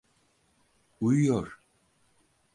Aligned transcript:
Uyuyor. 1.01 1.61